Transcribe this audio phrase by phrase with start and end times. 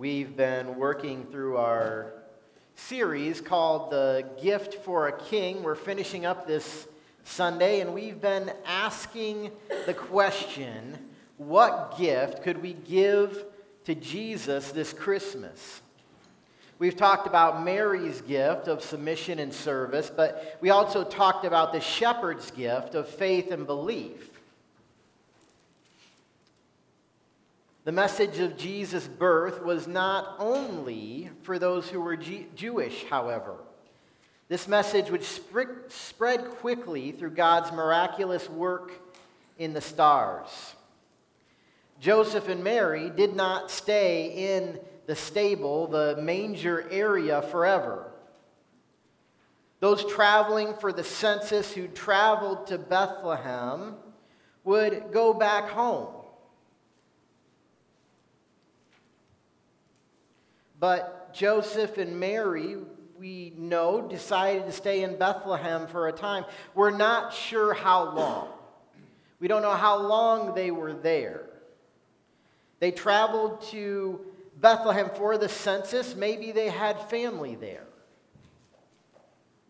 [0.00, 2.14] We've been working through our
[2.74, 5.62] series called The Gift for a King.
[5.62, 6.88] We're finishing up this
[7.24, 9.50] Sunday, and we've been asking
[9.84, 10.96] the question
[11.36, 13.44] what gift could we give
[13.84, 15.82] to Jesus this Christmas?
[16.78, 21.80] We've talked about Mary's gift of submission and service, but we also talked about the
[21.82, 24.39] shepherd's gift of faith and belief.
[27.84, 33.56] The message of Jesus' birth was not only for those who were G- Jewish, however.
[34.48, 38.92] This message would sp- spread quickly through God's miraculous work
[39.58, 40.74] in the stars.
[42.00, 48.10] Joseph and Mary did not stay in the stable, the manger area, forever.
[49.80, 53.94] Those traveling for the census who traveled to Bethlehem
[54.64, 56.19] would go back home.
[60.80, 62.76] But Joseph and Mary,
[63.18, 66.46] we know, decided to stay in Bethlehem for a time.
[66.74, 68.48] We're not sure how long.
[69.38, 71.44] We don't know how long they were there.
[72.78, 74.20] They traveled to
[74.58, 76.16] Bethlehem for the census.
[76.16, 77.84] Maybe they had family there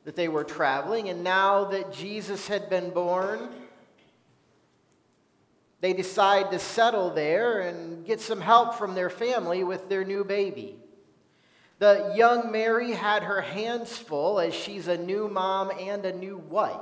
[0.04, 1.08] that they were traveling.
[1.08, 3.48] And now that Jesus had been born,
[5.80, 10.24] they decide to settle there and get some help from their family with their new
[10.24, 10.76] baby.
[11.80, 16.36] The young Mary had her hands full as she's a new mom and a new
[16.36, 16.76] wife,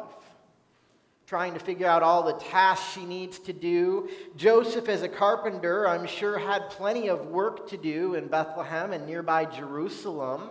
[1.29, 4.09] trying to figure out all the tasks she needs to do.
[4.37, 9.07] Joseph, as a carpenter, I'm sure had plenty of work to do in Bethlehem and
[9.07, 10.51] nearby Jerusalem.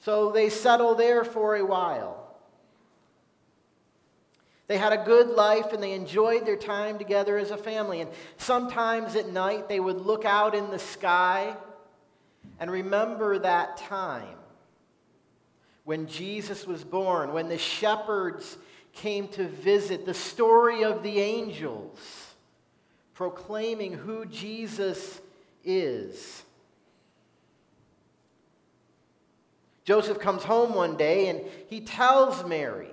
[0.00, 2.36] So they settle there for a while.
[4.66, 8.00] They had a good life and they enjoyed their time together as a family.
[8.00, 11.56] And sometimes at night they would look out in the sky
[12.58, 14.36] and remember that time
[15.84, 18.56] when Jesus was born, when the shepherds
[18.92, 21.98] came to visit, the story of the angels
[23.14, 25.20] proclaiming who Jesus
[25.64, 26.42] is.
[29.84, 32.88] Joseph comes home one day and he tells Mary,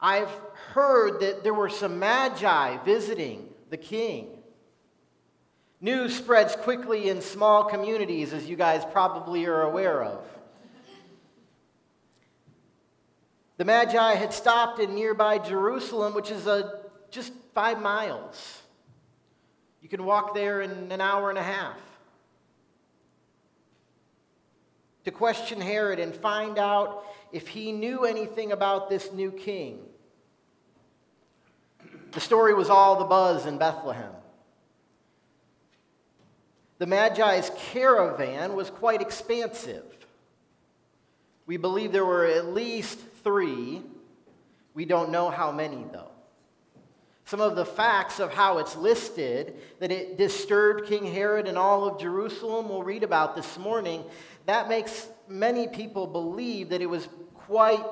[0.00, 0.30] I've
[0.72, 4.28] heard that there were some magi visiting the king.
[5.80, 10.24] News spreads quickly in small communities, as you guys probably are aware of.
[13.58, 18.62] The Magi had stopped in nearby Jerusalem, which is a, just five miles.
[19.80, 21.78] You can walk there in an hour and a half.
[25.04, 29.78] To question Herod and find out if he knew anything about this new king.
[32.12, 34.12] The story was all the buzz in Bethlehem.
[36.78, 39.84] The Magi's caravan was quite expansive.
[41.46, 43.82] We believe there were at least three.
[44.74, 46.10] We don't know how many, though.
[47.24, 51.84] Some of the facts of how it's listed, that it disturbed King Herod and all
[51.88, 54.04] of Jerusalem, we'll read about this morning.
[54.44, 57.84] That makes many people believe that it was quite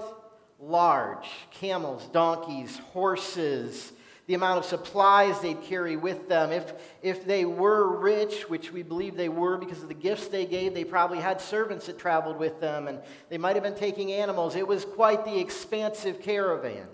[0.60, 3.92] large camels, donkeys, horses,
[4.26, 6.50] the amount of supplies they'd carry with them.
[6.50, 10.46] If, if they were rich, which we believe they were because of the gifts they
[10.46, 14.12] gave, they probably had servants that traveled with them, and they might have been taking
[14.12, 14.56] animals.
[14.56, 16.86] It was quite the expansive caravan.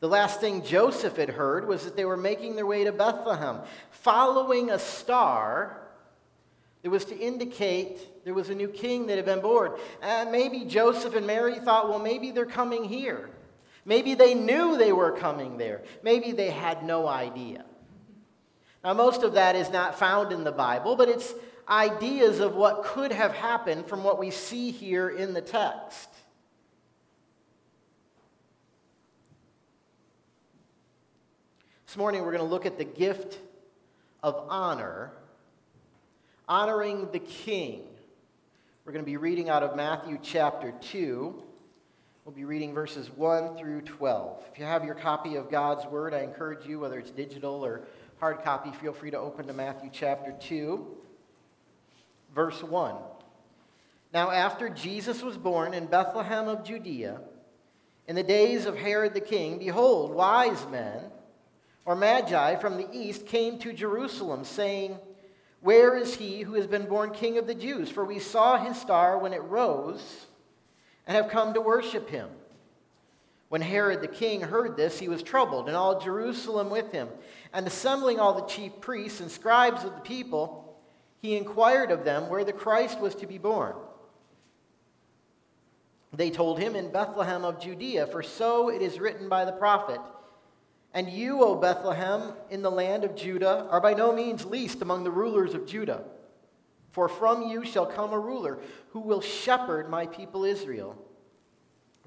[0.00, 3.60] The last thing Joseph had heard was that they were making their way to Bethlehem,
[3.90, 5.85] following a star
[6.86, 9.72] it was to indicate there was a new king that had been born.
[10.00, 13.28] And maybe Joseph and Mary thought, well, maybe they're coming here.
[13.84, 15.82] Maybe they knew they were coming there.
[16.04, 17.64] Maybe they had no idea.
[18.84, 21.34] Now, most of that is not found in the Bible, but it's
[21.68, 26.08] ideas of what could have happened from what we see here in the text.
[31.88, 33.40] This morning, we're going to look at the gift
[34.22, 35.10] of honor
[36.48, 37.82] honoring the king.
[38.84, 41.42] We're going to be reading out of Matthew chapter 2.
[42.24, 44.44] We'll be reading verses 1 through 12.
[44.52, 47.82] If you have your copy of God's Word, I encourage you, whether it's digital or
[48.18, 50.86] hard copy, feel free to open to Matthew chapter 2,
[52.32, 52.94] verse 1.
[54.14, 57.20] Now, after Jesus was born in Bethlehem of Judea,
[58.06, 61.02] in the days of Herod the king, behold, wise men,
[61.84, 64.96] or magi from the east, came to Jerusalem, saying,
[65.66, 67.90] where is he who has been born king of the Jews?
[67.90, 70.26] For we saw his star when it rose
[71.08, 72.28] and have come to worship him.
[73.48, 77.08] When Herod the king heard this, he was troubled, and all Jerusalem with him.
[77.52, 80.78] And assembling all the chief priests and scribes of the people,
[81.20, 83.74] he inquired of them where the Christ was to be born.
[86.12, 90.00] They told him, In Bethlehem of Judea, for so it is written by the prophet.
[90.96, 95.04] And you, O Bethlehem, in the land of Judah, are by no means least among
[95.04, 96.04] the rulers of Judah.
[96.92, 98.60] For from you shall come a ruler
[98.92, 100.96] who will shepherd my people Israel.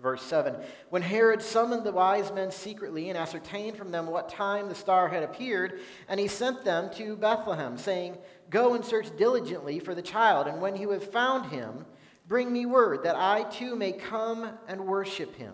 [0.02, 0.56] Verse 7
[0.90, 5.08] When Herod summoned the wise men secretly and ascertained from them what time the star
[5.08, 8.18] had appeared, and he sent them to Bethlehem, saying,
[8.50, 11.86] Go and search diligently for the child, and when you have found him,
[12.28, 15.54] bring me word that I too may come and worship him.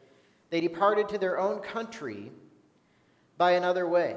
[0.51, 2.31] they departed to their own country
[3.37, 4.15] by another way.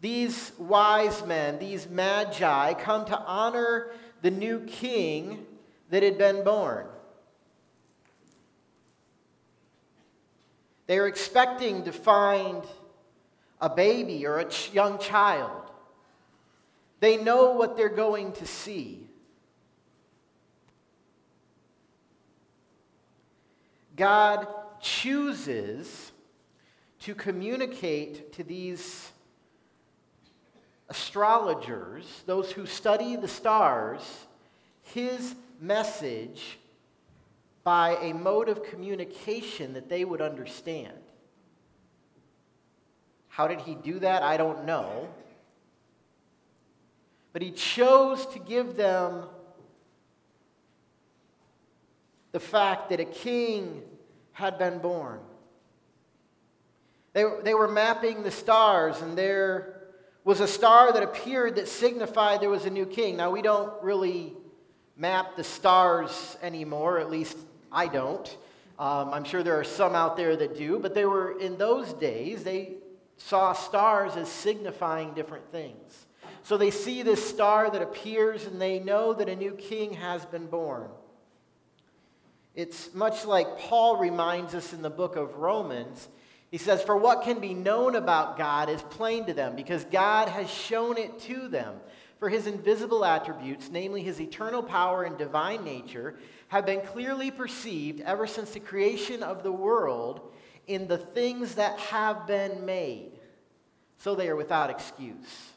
[0.00, 5.46] These wise men, these magi, come to honor the new king
[5.90, 6.86] that had been born.
[10.86, 12.62] They are expecting to find
[13.60, 15.70] a baby or a ch- young child.
[17.00, 19.08] They know what they're going to see.
[23.96, 24.46] God
[24.80, 26.12] chooses
[27.00, 29.10] to communicate to these
[30.88, 34.02] astrologers, those who study the stars,
[34.82, 36.58] his message
[37.64, 40.98] by a mode of communication that they would understand.
[43.28, 44.22] How did he do that?
[44.22, 45.08] I don't know.
[47.32, 49.24] But he chose to give them
[52.32, 53.82] the fact that a king
[54.32, 55.20] had been born.
[57.12, 59.82] They, they were mapping the stars, and there
[60.24, 63.16] was a star that appeared that signified there was a new king.
[63.16, 64.32] Now, we don't really
[64.96, 67.36] map the stars anymore, at least
[67.70, 68.36] I don't.
[68.78, 71.92] Um, I'm sure there are some out there that do, but they were, in those
[71.92, 72.76] days, they
[73.18, 76.06] saw stars as signifying different things.
[76.42, 80.24] So they see this star that appears and they know that a new king has
[80.26, 80.88] been born.
[82.54, 86.08] It's much like Paul reminds us in the book of Romans
[86.52, 90.28] he says, For what can be known about God is plain to them, because God
[90.28, 91.76] has shown it to them.
[92.18, 96.14] For his invisible attributes, namely his eternal power and divine nature,
[96.48, 100.20] have been clearly perceived ever since the creation of the world
[100.66, 103.12] in the things that have been made.
[103.96, 105.51] So they are without excuse.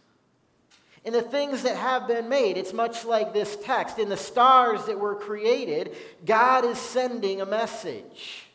[1.05, 3.99] In the things that have been made, it's much like this text.
[3.99, 8.47] In the stars that were created, God is sending a message.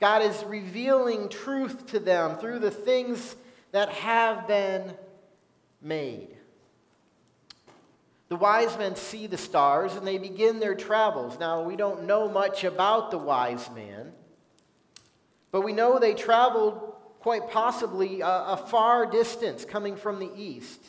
[0.00, 3.36] God is revealing truth to them through the things
[3.72, 4.94] that have been
[5.82, 6.34] made.
[8.28, 11.38] The wise men see the stars and they begin their travels.
[11.38, 14.12] Now, we don't know much about the wise men,
[15.52, 20.84] but we know they traveled quite possibly a, a far distance coming from the east.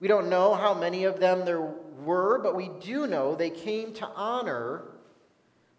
[0.00, 3.92] We don't know how many of them there were, but we do know they came
[3.94, 4.82] to honor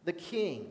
[0.06, 0.68] the king.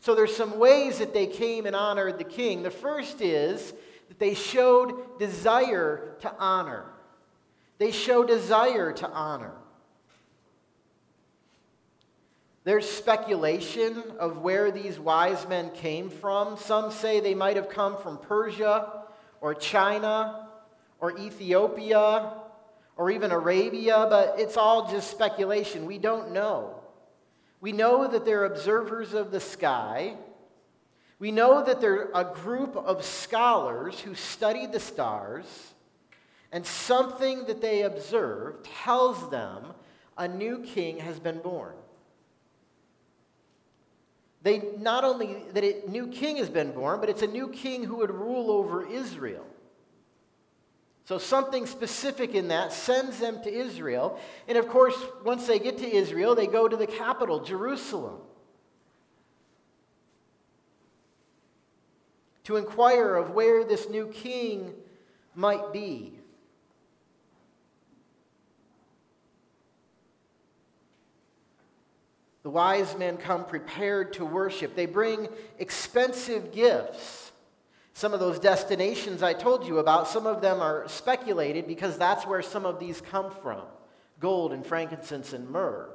[0.00, 2.62] So there's some ways that they came and honored the king.
[2.62, 3.74] The first is
[4.08, 6.84] that they showed desire to honor.
[7.78, 9.52] They show desire to honor.
[12.66, 16.56] There's speculation of where these wise men came from.
[16.56, 19.04] Some say they might have come from Persia
[19.40, 20.48] or China
[20.98, 22.32] or Ethiopia
[22.96, 25.86] or even Arabia, but it's all just speculation.
[25.86, 26.82] We don't know.
[27.60, 30.16] We know that they're observers of the sky.
[31.20, 35.46] We know that they're a group of scholars who study the stars,
[36.50, 39.66] and something that they observe tells them
[40.18, 41.76] a new king has been born.
[44.46, 47.82] They not only that a new king has been born, but it's a new king
[47.82, 49.44] who would rule over Israel.
[51.04, 54.20] So, something specific in that sends them to Israel.
[54.46, 58.18] And of course, once they get to Israel, they go to the capital, Jerusalem,
[62.44, 64.74] to inquire of where this new king
[65.34, 66.20] might be.
[72.46, 74.76] The wise men come prepared to worship.
[74.76, 77.32] They bring expensive gifts.
[77.92, 82.24] Some of those destinations I told you about, some of them are speculated because that's
[82.24, 83.62] where some of these come from
[84.20, 85.90] gold and frankincense and myrrh.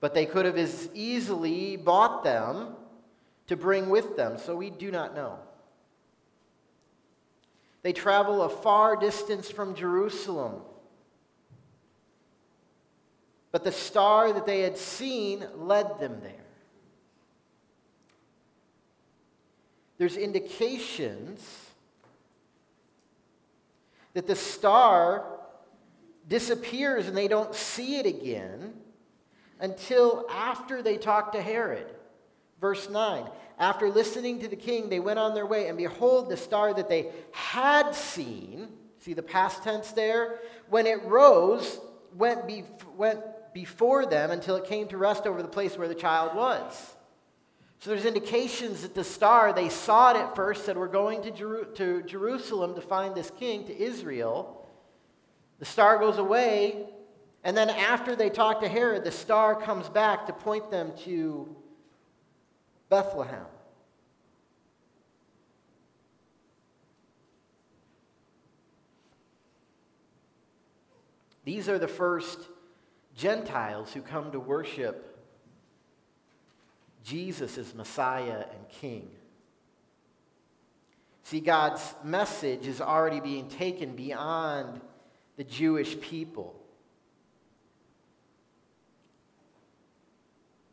[0.00, 2.76] But they could have as easily bought them
[3.46, 5.38] to bring with them, so we do not know.
[7.80, 10.56] They travel a far distance from Jerusalem.
[13.52, 16.32] But the star that they had seen led them there.
[19.98, 21.46] There's indications
[24.14, 25.24] that the star
[26.28, 28.72] disappears and they don't see it again
[29.60, 31.86] until after they talk to Herod.
[32.60, 33.26] Verse 9
[33.58, 36.88] After listening to the king, they went on their way, and behold, the star that
[36.88, 38.68] they had seen,
[38.98, 40.40] see the past tense there?
[40.68, 41.78] When it rose,
[42.16, 42.64] went, be,
[42.96, 43.20] went
[43.52, 46.94] before them until it came to rest over the place where the child was.
[47.80, 51.30] So there's indications that the star, they saw it at first, said, We're going to,
[51.32, 54.68] Jeru- to Jerusalem to find this king, to Israel.
[55.58, 56.86] The star goes away,
[57.42, 61.56] and then after they talk to Herod, the star comes back to point them to
[62.88, 63.46] Bethlehem.
[71.44, 72.38] These are the first
[73.16, 75.18] Gentiles who come to worship
[77.04, 79.08] Jesus as Messiah and King.
[81.24, 84.80] See, God's message is already being taken beyond
[85.36, 86.54] the Jewish people.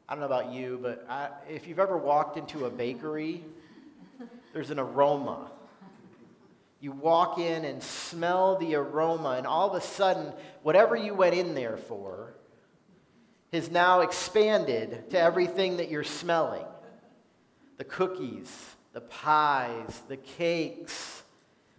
[0.08, 3.44] I don't know about you, but I, if you've ever walked into a bakery,
[4.54, 5.52] there's an aroma.
[6.82, 10.32] You walk in and smell the aroma, and all of a sudden,
[10.64, 12.34] whatever you went in there for
[13.52, 16.66] has now expanded to everything that you're smelling
[17.78, 21.24] the cookies, the pies, the cakes,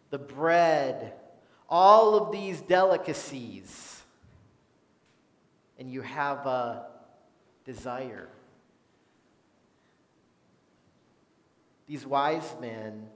[0.09, 1.13] the bread,
[1.69, 4.03] all of these delicacies.
[5.79, 6.87] And you have a
[7.65, 8.29] desire.
[11.87, 13.09] These wise men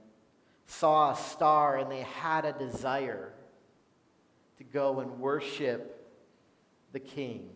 [0.67, 3.31] saw a star and they had a desire
[4.57, 6.07] to go and worship
[6.91, 7.49] the king.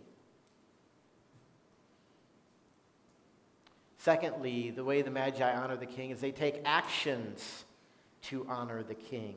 [3.97, 7.65] Secondly, the way the Magi honor the king is they take actions
[8.23, 9.35] to honor the king.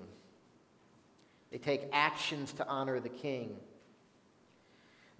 [1.50, 3.56] They take actions to honor the king.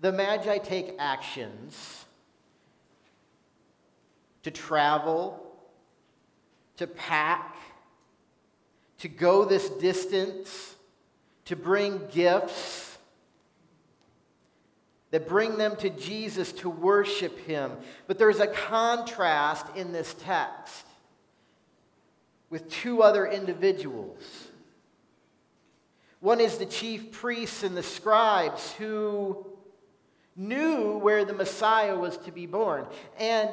[0.01, 2.05] The Magi take actions
[4.43, 5.55] to travel,
[6.77, 7.57] to pack,
[9.03, 10.77] to go this distance,
[11.45, 12.97] to bring gifts
[15.11, 17.73] that bring them to Jesus to worship him.
[18.07, 20.87] But there's a contrast in this text
[22.49, 24.21] with two other individuals.
[26.21, 29.45] One is the chief priests and the scribes who
[30.37, 32.87] knew where the Messiah was to be born.
[33.19, 33.51] And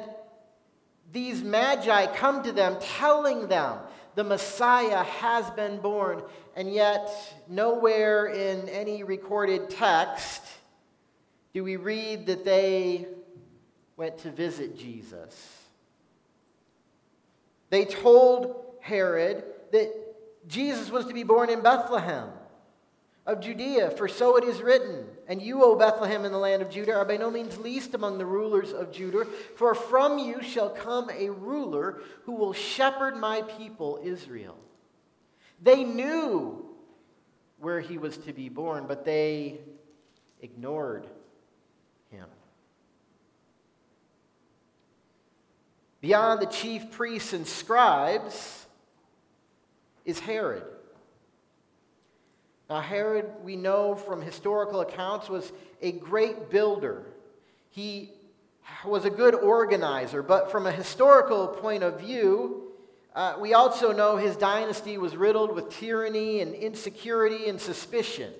[1.12, 3.78] these magi come to them telling them
[4.14, 6.22] the Messiah has been born,
[6.56, 7.10] and yet
[7.48, 10.42] nowhere in any recorded text
[11.52, 13.06] do we read that they
[13.96, 15.58] went to visit Jesus.
[17.70, 19.92] They told Herod that
[20.48, 22.30] Jesus was to be born in Bethlehem
[23.26, 26.70] of Judea, for so it is written, And you, O Bethlehem, in the land of
[26.70, 30.68] Judah, are by no means least among the rulers of Judah, for from you shall
[30.68, 34.58] come a ruler who will shepherd my people Israel.
[35.62, 36.66] They knew
[37.60, 39.60] where he was to be born, but they
[40.42, 41.06] ignored
[42.10, 42.26] him.
[46.00, 48.66] Beyond the chief priests and scribes
[50.04, 50.64] is Herod.
[52.70, 57.04] Now, Herod, we know from historical accounts, was a great builder.
[57.70, 58.12] He
[58.84, 62.70] was a good organizer, but from a historical point of view,
[63.12, 68.32] uh, we also know his dynasty was riddled with tyranny and insecurity and suspicion.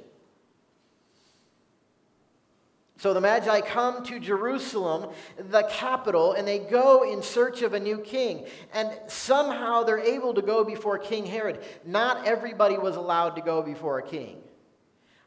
[3.01, 7.81] So the Magi come to Jerusalem, the capital, and they go in search of a
[7.81, 8.45] new king.
[8.75, 11.65] And somehow they're able to go before King Herod.
[11.87, 14.43] Not everybody was allowed to go before a king.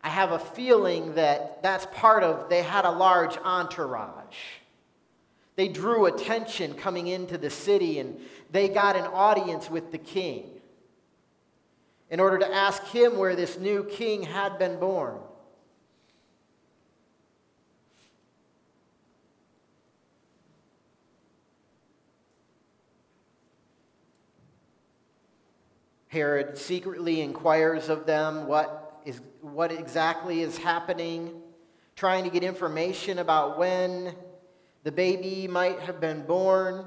[0.03, 4.37] I have a feeling that that's part of, they had a large entourage.
[5.55, 8.19] They drew attention coming into the city, and
[8.51, 10.47] they got an audience with the king
[12.11, 15.17] in order to ask him where this new king had been born.
[26.13, 31.41] Herod secretly inquires of them what, is, what exactly is happening,
[31.95, 34.13] trying to get information about when
[34.83, 36.85] the baby might have been born.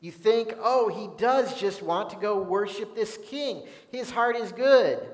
[0.00, 3.64] You think, oh, he does just want to go worship this king.
[3.90, 5.06] His heart is good.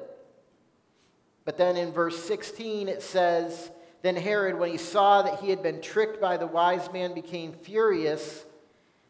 [1.44, 5.60] But then in verse 16 it says, Then Herod, when he saw that he had
[5.60, 8.44] been tricked by the wise man, became furious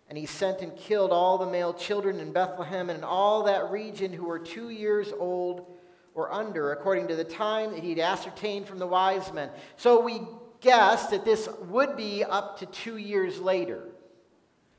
[0.09, 3.71] and he sent and killed all the male children in Bethlehem and in all that
[3.71, 5.67] region who were two years old
[6.15, 9.51] or under, according to the time that he'd ascertained from the wise men.
[9.77, 10.23] So we
[10.61, 13.85] guess that this would be up to two years later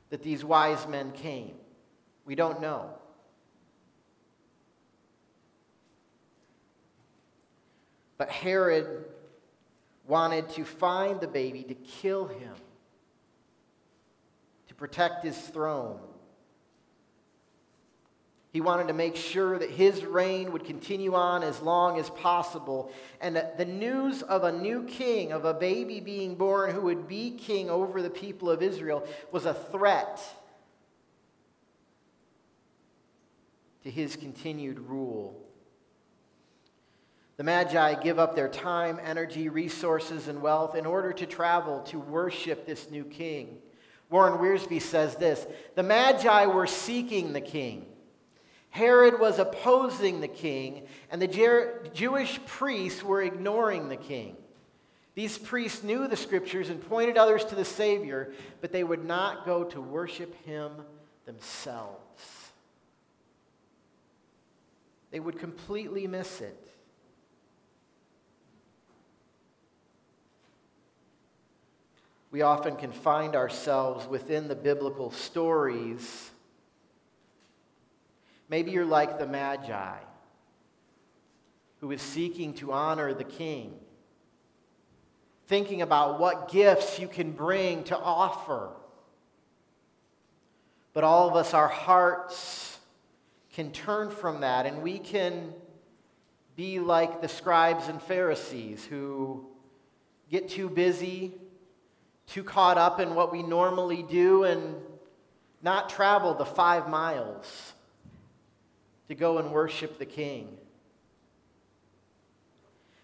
[0.10, 1.54] that these wise men came.
[2.26, 2.90] We don't know.
[8.18, 9.06] But Herod
[10.08, 12.54] wanted to find the baby to kill him
[14.76, 16.00] protect his throne.
[18.52, 22.92] He wanted to make sure that his reign would continue on as long as possible.
[23.22, 27.32] And the news of a new king, of a baby being born who would be
[27.32, 30.20] king over the people of Israel, was a threat
[33.84, 35.40] to his continued rule.
[37.38, 42.00] The Magi give up their time, energy, resources, and wealth in order to travel to
[42.00, 43.60] worship this new king.
[44.10, 47.86] Warren Wiersbe says this The Magi were seeking the king.
[48.72, 54.36] Herod was opposing the king, and the Jer- Jewish priests were ignoring the king.
[55.16, 59.46] These priests knew the scriptures and pointed others to the Savior, but they would not
[59.46, 60.72] go to worship him
[61.26, 62.52] themselves.
[65.12, 66.69] They would completely miss it.
[72.32, 76.30] We often can find ourselves within the biblical stories.
[78.50, 79.98] Maybe you're like the Magi,
[81.80, 83.74] who is seeking to honor the king,
[85.48, 88.70] thinking about what gifts you can bring to offer.
[90.94, 92.78] But all of us, our hearts
[93.54, 95.54] can turn from that, and we can
[96.56, 99.48] be like the scribes and Pharisees who
[100.30, 101.34] get too busy
[102.30, 104.76] too caught up in what we normally do and
[105.64, 107.74] not travel the five miles
[109.08, 110.56] to go and worship the King.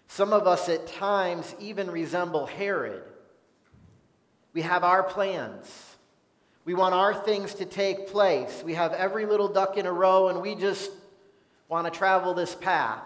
[0.06, 3.02] Some of us at times even resemble Herod.
[4.52, 5.96] We have our plans.
[6.64, 8.62] We want our things to take place.
[8.64, 10.90] We have every little duck in a row, and we just
[11.68, 13.02] want to travel this path.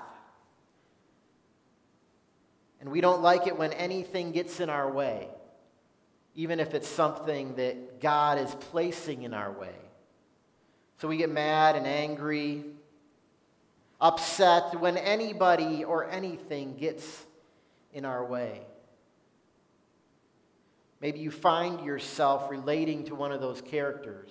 [2.81, 5.29] And we don't like it when anything gets in our way
[6.35, 9.75] even if it's something that God is placing in our way.
[10.99, 12.65] So we get mad and angry,
[14.01, 17.27] upset when anybody or anything gets
[17.93, 18.63] in our way.
[21.01, 24.31] Maybe you find yourself relating to one of those characters.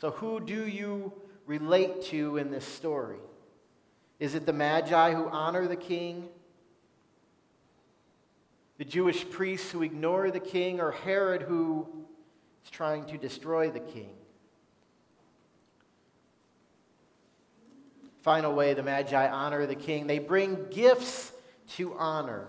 [0.00, 1.12] So, who do you
[1.46, 3.20] relate to in this story?
[4.18, 6.28] Is it the Magi who honor the king?
[8.82, 11.86] The Jewish priests who ignore the king, or Herod who
[12.64, 14.10] is trying to destroy the king.
[18.22, 21.30] Final way the Magi honor the king they bring gifts
[21.76, 22.48] to honor.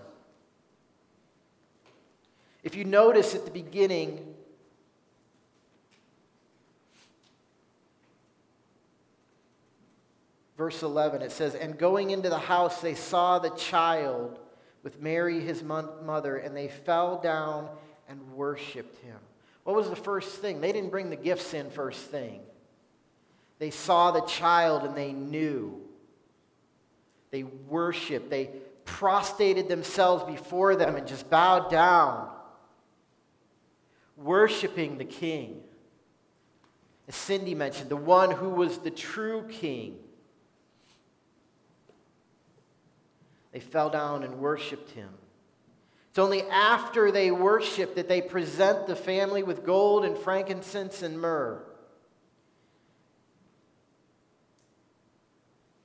[2.64, 4.34] If you notice at the beginning,
[10.58, 14.40] verse 11, it says, And going into the house, they saw the child
[14.84, 17.68] with Mary, his mother, and they fell down
[18.08, 19.16] and worshiped him.
[19.64, 20.60] What was the first thing?
[20.60, 22.42] They didn't bring the gifts in first thing.
[23.58, 25.80] They saw the child and they knew.
[27.30, 28.28] They worshiped.
[28.28, 28.50] They
[28.84, 32.30] prostrated themselves before them and just bowed down,
[34.18, 35.62] worshiping the king.
[37.08, 39.96] As Cindy mentioned, the one who was the true king.
[43.54, 45.10] They fell down and worshiped him.
[46.10, 51.20] It's only after they worship that they present the family with gold and frankincense and
[51.20, 51.62] myrrh.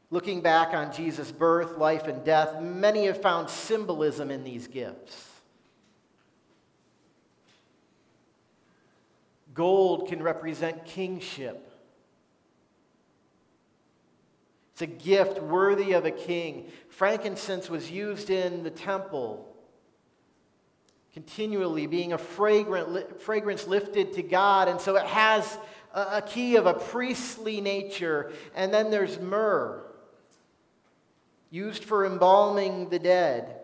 [0.10, 5.28] Looking back on Jesus' birth, life, and death, many have found symbolism in these gifts.
[9.54, 11.69] Gold can represent kingship.
[14.80, 16.72] It's a gift worthy of a king.
[16.88, 19.46] Frankincense was used in the temple
[21.12, 24.70] continually, being a fragrant, fragrance lifted to God.
[24.70, 25.58] And so it has
[25.94, 28.32] a key of a priestly nature.
[28.56, 29.84] And then there's myrrh,
[31.50, 33.58] used for embalming the dead.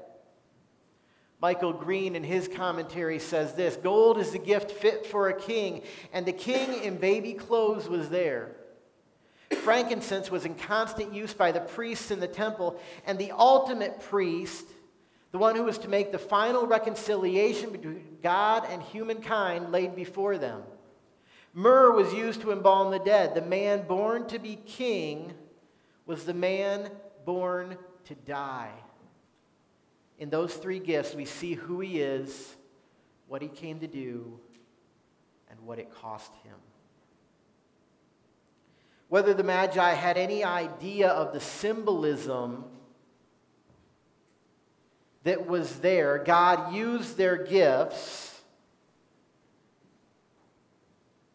[1.42, 5.84] Michael Green, in his commentary, says this Gold is a gift fit for a king,
[6.12, 8.58] and the king in baby clothes was there.
[9.52, 14.68] Frankincense was in constant use by the priests in the temple, and the ultimate priest,
[15.32, 20.38] the one who was to make the final reconciliation between God and humankind, laid before
[20.38, 20.64] them.
[21.54, 23.34] Myrrh was used to embalm the dead.
[23.34, 25.34] The man born to be king
[26.06, 26.90] was the man
[27.24, 28.72] born to die.
[30.20, 32.56] In those three gifts, we see who he is,
[33.28, 34.40] what he came to do,
[35.50, 36.56] and what it cost him.
[39.08, 42.66] Whether the Magi had any idea of the symbolism
[45.24, 48.40] that was there, God used their gifts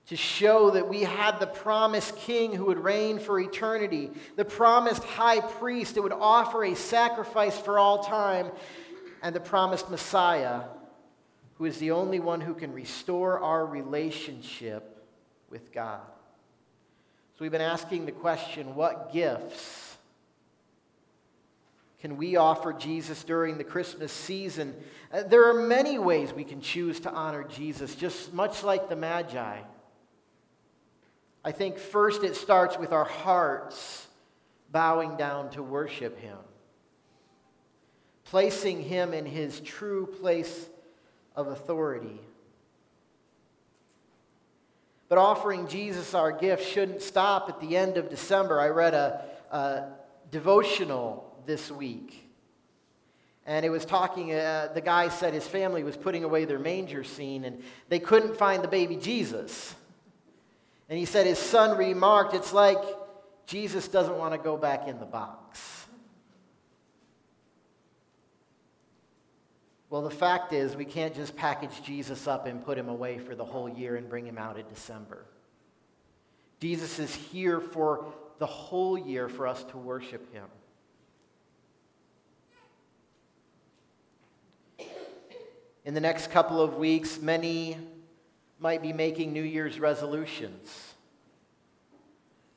[0.07, 5.05] to show that we had the promised king who would reign for eternity, the promised
[5.05, 8.51] high priest that would offer a sacrifice for all time,
[9.23, 10.63] and the promised Messiah
[11.61, 15.07] who is the only one who can restore our relationship
[15.51, 16.01] with God.
[17.41, 19.97] So we've been asking the question what gifts
[22.03, 24.75] can we offer Jesus during the Christmas season?
[25.11, 28.97] Uh, there are many ways we can choose to honor Jesus, just much like the
[28.97, 29.59] Magi.
[31.43, 34.07] I think first it starts with our hearts
[34.71, 36.37] bowing down to worship Him,
[38.25, 40.69] placing Him in His true place
[41.35, 42.21] of authority.
[45.11, 48.61] But offering Jesus our gift shouldn't stop at the end of December.
[48.61, 49.89] I read a, a
[50.31, 52.29] devotional this week.
[53.45, 57.03] And it was talking, uh, the guy said his family was putting away their manger
[57.03, 59.75] scene and they couldn't find the baby Jesus.
[60.89, 62.79] And he said his son remarked, It's like
[63.47, 65.80] Jesus doesn't want to go back in the box.
[69.91, 73.35] Well, the fact is, we can't just package Jesus up and put him away for
[73.35, 75.27] the whole year and bring him out in December.
[76.61, 78.07] Jesus is here for
[78.39, 80.47] the whole year for us to worship him.
[85.85, 87.77] In the next couple of weeks, many
[88.61, 90.95] might be making New Year's resolutions.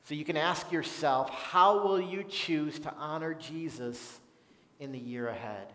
[0.04, 4.20] So you can ask yourself, how will you choose to honor Jesus
[4.78, 5.72] in the year ahead?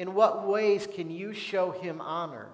[0.00, 2.46] In what ways can you show him honor?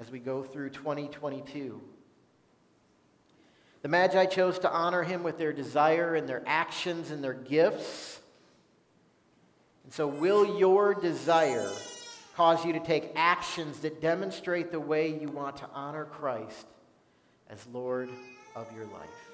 [0.00, 1.80] As we go through 2022.
[3.82, 8.18] The Magi chose to honor him with their desire and their actions and their gifts.
[9.84, 11.70] And so, will your desire
[12.34, 16.66] cause you to take actions that demonstrate the way you want to honor Christ
[17.48, 18.08] as Lord
[18.56, 19.30] of your life?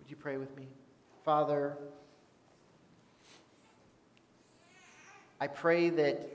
[0.00, 0.66] Would you pray with me?
[1.30, 1.76] Father,
[5.40, 6.28] I pray that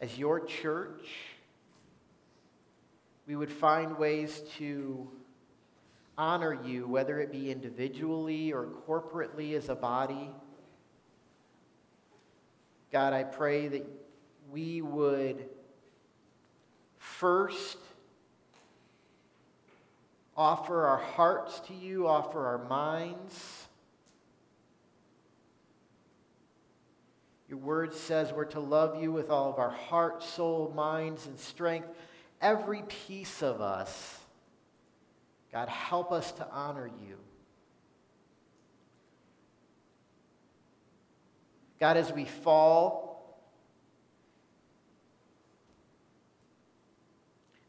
[0.00, 1.06] as your church,
[3.26, 5.06] we would find ways to
[6.16, 10.30] honor you, whether it be individually or corporately as a body.
[12.90, 13.86] God, I pray that
[14.50, 15.44] we would
[16.96, 17.76] first
[20.36, 23.66] offer our hearts to you, offer our minds.
[27.48, 31.38] Your word says we're to love you with all of our heart, soul, minds, and
[31.38, 31.88] strength,
[32.40, 34.18] every piece of us.
[35.52, 37.18] God, help us to honor you.
[41.78, 43.42] God, as we fall,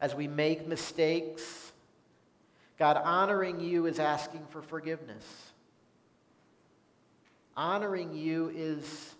[0.00, 1.72] as we make mistakes,
[2.78, 5.24] God, honoring you is asking for forgiveness.
[7.56, 9.14] Honoring you is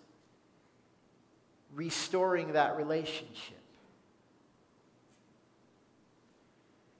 [1.73, 3.57] restoring that relationship.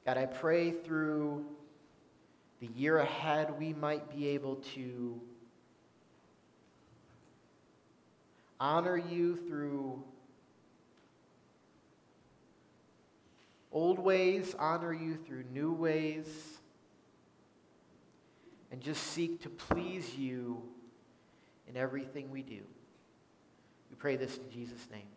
[0.06, 1.46] God, I pray through
[2.62, 5.20] the year ahead we might be able to
[8.60, 10.04] honor you through
[13.76, 16.28] old ways, honor you through new ways,
[18.72, 20.64] and just seek to please you
[21.68, 22.62] in everything we do.
[23.90, 25.15] We pray this in Jesus' name.